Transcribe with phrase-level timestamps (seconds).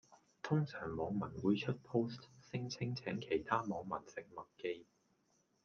[0.41, 4.87] 通常網民會出 Post 聲稱請其他網民食麥記